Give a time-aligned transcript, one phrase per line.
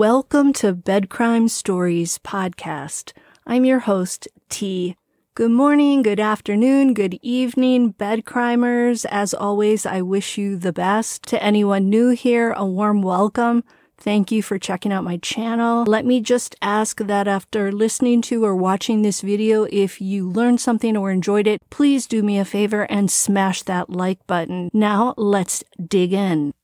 [0.00, 3.12] Welcome to Bed Crime Stories podcast.
[3.46, 4.96] I'm your host, T.
[5.34, 9.04] Good morning, good afternoon, good evening, bed crimers.
[9.04, 11.24] As always, I wish you the best.
[11.24, 13.62] To anyone new here, a warm welcome.
[13.98, 15.84] Thank you for checking out my channel.
[15.84, 20.62] Let me just ask that after listening to or watching this video, if you learned
[20.62, 24.70] something or enjoyed it, please do me a favor and smash that like button.
[24.72, 26.54] Now let's dig in.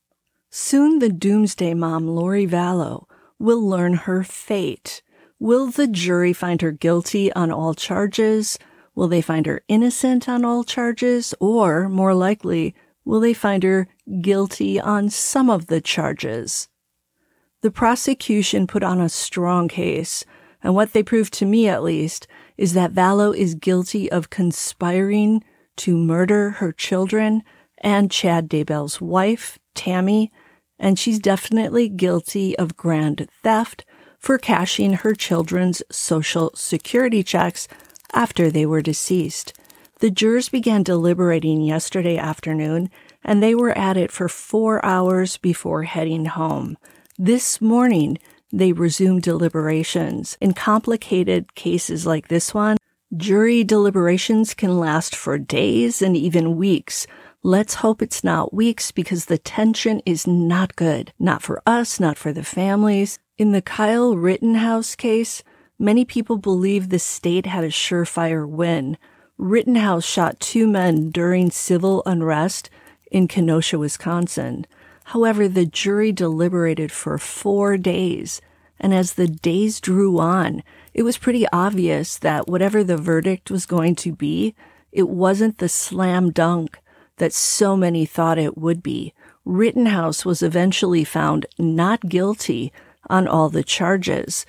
[0.49, 3.05] Soon the doomsday mom, Lori Vallow,
[3.39, 5.01] will learn her fate.
[5.39, 8.57] Will the jury find her guilty on all charges?
[8.95, 11.35] Will they find her innocent on all charges?
[11.39, 12.73] Or, more likely,
[13.05, 13.87] will they find her
[14.21, 16.69] guilty on some of the charges?
[17.61, 20.25] The prosecution put on a strong case,
[20.63, 22.27] and what they proved to me at least
[22.57, 25.43] is that Vallow is guilty of conspiring
[25.77, 27.43] to murder her children
[27.77, 30.31] and Chad Daybell's wife, Tammy,
[30.79, 33.85] and she's definitely guilty of grand theft
[34.19, 37.67] for cashing her children's social security checks
[38.13, 39.53] after they were deceased.
[39.99, 42.89] The jurors began deliberating yesterday afternoon,
[43.23, 46.77] and they were at it for four hours before heading home.
[47.17, 48.19] This morning,
[48.51, 50.37] they resumed deliberations.
[50.39, 52.77] In complicated cases like this one,
[53.15, 57.07] jury deliberations can last for days and even weeks.
[57.47, 61.13] Let's hope it's not weeks because the tension is not good.
[61.17, 63.19] Not for us, not for the families.
[63.37, 65.43] In the Kyle Rittenhouse case,
[65.79, 68.97] many people believe the state had a surefire win.
[69.37, 72.69] Rittenhouse shot two men during civil unrest
[73.13, 74.67] in Kenosha, Wisconsin.
[75.05, 78.41] However, the jury deliberated for four days,
[78.77, 83.65] and as the days drew on, it was pretty obvious that whatever the verdict was
[83.65, 84.53] going to be,
[84.91, 86.79] it wasn't the slam dunk
[87.17, 89.13] that so many thought it would be.
[89.45, 92.71] Rittenhouse was eventually found not guilty
[93.09, 94.45] on all the charges.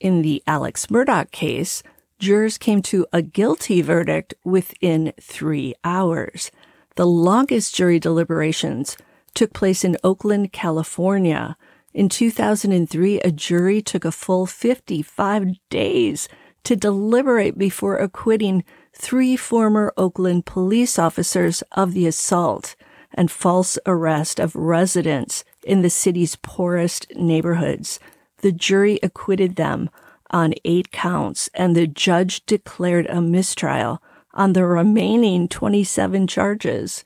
[0.00, 1.82] In the Alex Murdaugh case,
[2.18, 6.50] jurors came to a guilty verdict within three hours.
[6.96, 8.96] The longest jury deliberations
[9.34, 11.56] took place in Oakland, California.
[11.94, 16.28] In 2003, a jury took a full 55 days
[16.64, 18.64] to deliberate before acquitting
[18.98, 22.74] three former Oakland police officers of the assault
[23.14, 28.00] and false arrest of residents in the city's poorest neighborhoods.
[28.38, 29.88] The jury acquitted them
[30.30, 34.02] on eight counts, and the judge declared a mistrial
[34.34, 37.04] on the remaining 27 charges.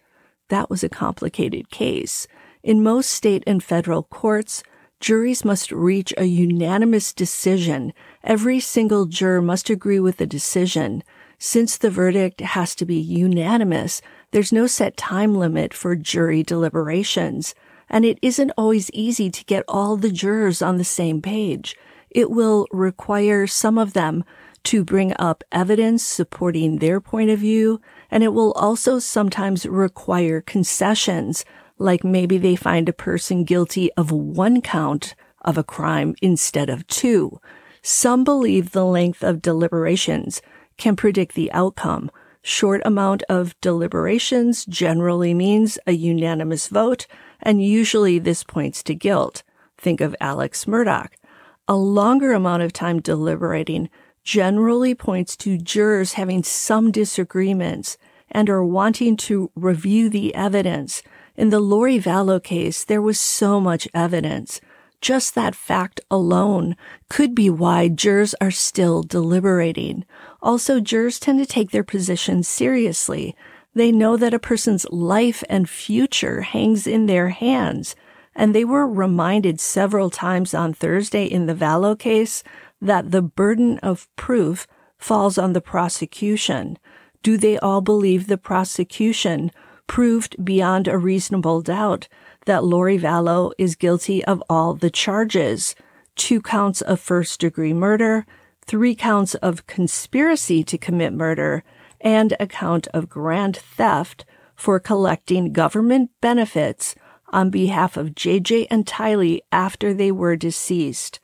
[0.49, 2.27] That was a complicated case.
[2.63, 4.63] In most state and federal courts,
[4.99, 7.93] juries must reach a unanimous decision.
[8.25, 11.03] Every single juror must agree with the decision.
[11.45, 17.57] Since the verdict has to be unanimous, there's no set time limit for jury deliberations,
[17.91, 21.77] and it isn't always easy to get all the jurors on the same page.
[22.11, 24.23] It will require some of them
[24.71, 30.41] to bring up evidence supporting their point of view, and it will also sometimes require
[30.43, 31.45] concessions,
[31.77, 36.87] like maybe they find a person guilty of one count of a crime instead of
[36.87, 37.41] two.
[37.83, 40.41] Some believe the length of deliberations
[40.83, 42.11] can predict the outcome.
[42.43, 47.07] Short amount of deliberations generally means a unanimous vote,
[47.41, 49.45] and usually this points to guilt.
[49.79, 51.07] Think of Alex Murdaugh.
[51.69, 53.91] A longer amount of time deliberating
[54.25, 57.97] generally points to jurors having some disagreements
[58.29, 61.01] and are wanting to review the evidence.
[61.37, 64.61] In the Lori Vallow case, there was so much evidence.
[65.03, 66.77] Just that fact alone
[67.11, 70.05] could be why jurors are still deliberating.
[70.41, 73.35] Also, jurors tend to take their positions seriously.
[73.75, 77.97] They know that a person's life and future hangs in their hands.
[78.37, 82.45] And they were reminded several times on Thursday in the Vallow case
[82.81, 86.79] that the burden of proof falls on the prosecution.
[87.25, 89.51] Do they all believe the prosecution
[89.89, 92.07] proved beyond a reasonable doubt
[92.47, 95.75] that Lori Vallow is guilty of all the charges
[96.15, 98.27] two counts of first degree murder,
[98.67, 101.65] three counts of conspiracy to commit murder,
[102.01, 104.25] and a count of grand theft
[104.55, 106.95] for collecting government benefits
[107.29, 111.19] on behalf of JJ and Tylee after they were deceased.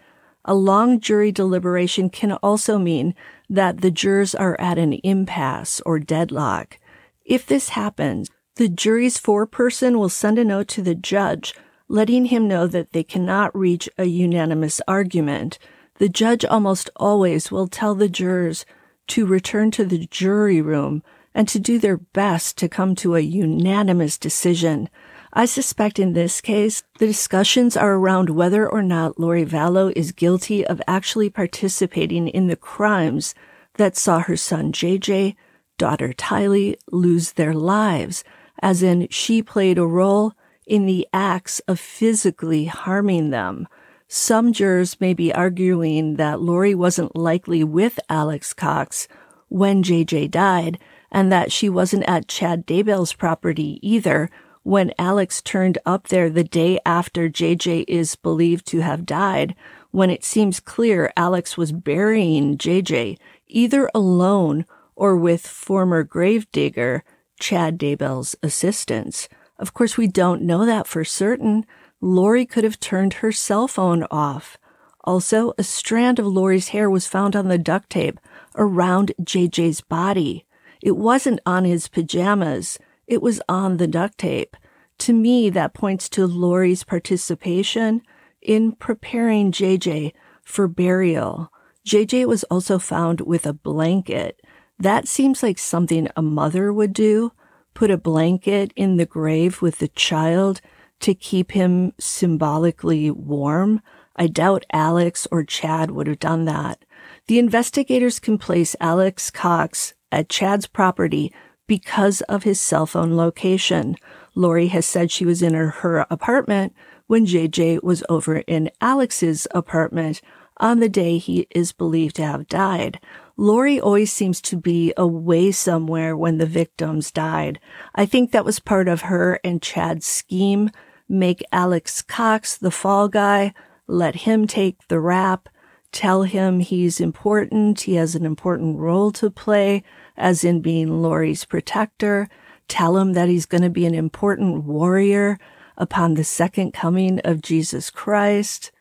[0.45, 3.15] A long jury deliberation can also mean
[3.51, 6.79] that the jurors are at an impasse or deadlock.
[7.25, 11.55] If this happens, the jury's foreperson will send a note to the judge
[11.89, 15.59] letting him know that they cannot reach a unanimous argument.
[15.99, 18.67] The judge almost always will tell the jurors
[19.09, 23.21] to return to the jury room and to do their best to come to a
[23.21, 24.91] unanimous decision.
[25.33, 30.11] I suspect in this case, the discussions are around whether or not Lori Vallow is
[30.11, 33.37] guilty of actually participating in the crimes
[33.75, 35.37] that saw her son JJ,
[35.77, 38.25] daughter Tylee lose their lives,
[38.61, 40.33] as in she played a role
[40.67, 43.67] in the acts of physically harming them.
[44.07, 49.09] Some jurors may be arguing that Lori wasn't likely with Alex Cox
[49.49, 50.79] when JJ died
[51.11, 54.31] and that she wasn't at Chad Daybell's property either
[54.63, 59.55] when Alex turned up there the day after JJ is believed to have died,
[59.93, 67.03] when it seems clear Alex was burying JJ either alone or with former gravedigger
[67.39, 69.29] Chad Daybell's assistance.
[69.59, 71.67] Of course, we don't know that for certain.
[72.01, 74.57] Lori could have turned her cell phone off.
[75.05, 78.21] Also, a strand of Lori's hair was found on the duct tape
[78.57, 80.45] around JJ's body.
[80.83, 82.79] It wasn't on his pajamas.
[83.07, 84.57] It was on the duct tape.
[84.99, 88.03] To me, that points to Lori's participation
[88.43, 90.13] in preparing JJ
[90.43, 91.51] for burial.
[91.87, 94.41] JJ was also found with a blanket.
[94.79, 97.33] That seems like something a mother would do.
[97.75, 100.61] Put a blanket in the grave with the child
[101.01, 103.81] to keep him symbolically warm.
[104.17, 106.85] I doubt Alex or Chad would have done that.
[107.27, 111.33] The investigators can place Alex Cox at Chad's property
[111.67, 113.97] because of his cell phone location.
[114.35, 116.75] Lori has said she was in her, her apartment
[117.07, 120.21] when JJ was over in Alex's apartment
[120.59, 123.01] on the day he is believed to have died.
[123.41, 127.61] Lori always seems to be away somewhere when the victims died.
[127.95, 130.71] I think that was part of her and Chad's scheme.
[131.09, 133.55] Make Alex Cox the fall guy,
[133.87, 135.49] let him take the rap,
[135.93, 139.85] tell him he's important, he has an important role to play,
[140.17, 142.29] as in being Lori's protector,
[142.67, 145.39] tell him that he's going to be an important warrior
[145.77, 148.73] upon the second coming of Jesus Christ.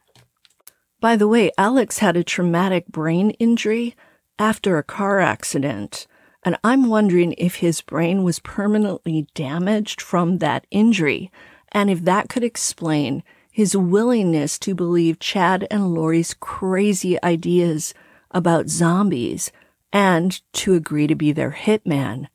[1.00, 3.96] By the way, Alex had a traumatic brain injury
[4.40, 6.08] after a car accident,
[6.44, 11.32] and I'm wondering if his brain was permanently damaged from that injury,
[11.72, 17.94] and if that could explain his willingness to believe Chad and Lori's crazy ideas
[18.32, 19.52] about zombies
[19.92, 22.28] and to agree to be their hitman.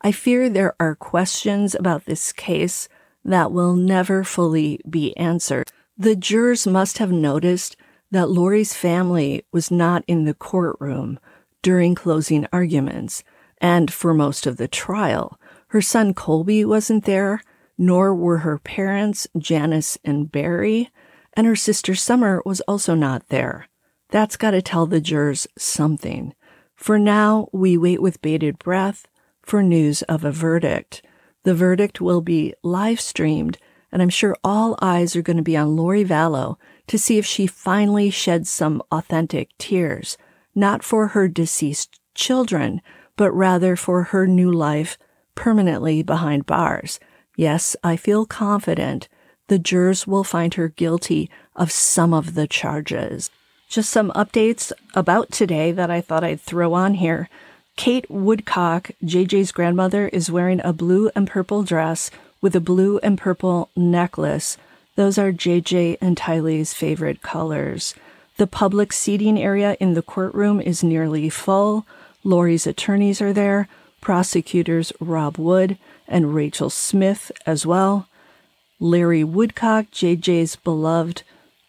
[0.00, 2.88] I fear there are questions about this case
[3.24, 5.70] that will never fully be answered.
[5.98, 7.76] The jurors must have noticed
[8.10, 11.18] that Lori's family was not in the courtroom
[11.62, 13.22] during closing arguments
[13.58, 15.38] and for most of the trial.
[15.68, 17.42] Her son Colby wasn't there,
[17.76, 20.90] nor were her parents, Janice and Barry,
[21.34, 23.68] and her sister Summer was also not there.
[24.10, 26.34] That's got to tell the jurors something.
[26.74, 29.06] For now, we wait with bated breath
[29.42, 31.02] for news of a verdict.
[31.44, 33.58] The verdict will be live streamed,
[33.92, 36.56] and I'm sure all eyes are going to be on Lori Vallow
[36.88, 40.18] to see if she finally sheds some authentic tears,
[40.60, 42.80] not for her deceased children,
[43.16, 44.96] but rather for her new life
[45.34, 47.00] permanently behind bars.
[47.36, 49.08] Yes, I feel confident
[49.48, 53.30] the jurors will find her guilty of some of the charges.
[53.68, 57.28] Just some updates about today that I thought I'd throw on here.
[57.76, 63.16] Kay Woodcock, JJ's grandmother, is wearing a blue and purple dress with a blue and
[63.16, 64.56] purple necklace.
[64.96, 67.94] Those are JJ and Tylee's favorite colors.
[68.40, 71.84] The public seating area in the courtroom is nearly full.
[72.24, 73.68] Lori's attorneys are there,
[74.00, 75.76] prosecutors Rob Wood
[76.08, 78.08] and Rachel Smith as well.
[78.78, 81.22] Larry Woodcock, JJ's beloved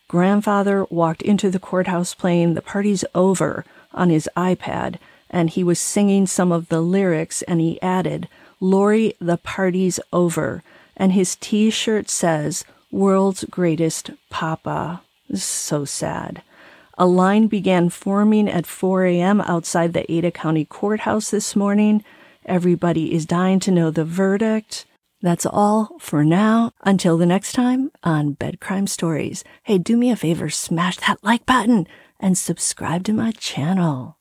[0.08, 4.96] grandfather walked into the courthouse playing The Party's Over on his iPad,
[5.30, 8.30] and he was singing some of the lyrics, and he added,
[8.62, 10.64] Lori, the party's over.
[10.96, 15.02] And his t shirt says, World's Greatest Papa.
[15.36, 16.44] So sad.
[17.02, 19.42] A line began forming at 4 a.m.
[19.42, 22.04] outside the Ada County Courthouse this morning.
[22.46, 24.86] Everybody is dying to know the verdict.
[25.20, 26.74] That's all for now.
[26.84, 29.44] Until the next time on Bed Crime Stories.
[29.64, 31.88] Hey, do me a favor, smash that like button
[32.20, 34.21] and subscribe to my channel.